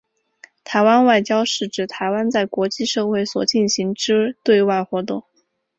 [0.63, 5.23] 台湾外交是指台湾在国际社会所进行之对外活动。